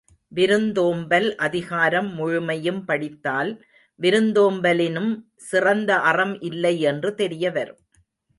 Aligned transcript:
விருந்தோம்பல் 0.31 1.27
அதிகாரம் 1.35 2.09
முழுமையும் 2.13 2.79
படித்தால் 2.85 3.51
விருந்தோம்பலினும் 3.99 5.11
சிறந்த 5.35 5.99
அறம் 6.01 6.35
இல்லை 6.41 6.81
என்று 6.81 7.11
தெரிய 7.15 7.51
வரும். 7.51 7.81